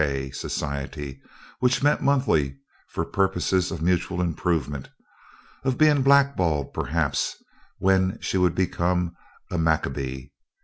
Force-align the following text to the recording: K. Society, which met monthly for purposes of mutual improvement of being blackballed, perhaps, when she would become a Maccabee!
K. 0.03 0.31
Society, 0.31 1.21
which 1.59 1.83
met 1.83 2.01
monthly 2.01 2.57
for 2.87 3.05
purposes 3.05 3.69
of 3.69 3.83
mutual 3.83 4.19
improvement 4.19 4.89
of 5.63 5.77
being 5.77 6.01
blackballed, 6.01 6.73
perhaps, 6.73 7.35
when 7.77 8.17
she 8.19 8.39
would 8.39 8.55
become 8.55 9.15
a 9.51 9.59
Maccabee! 9.59 10.29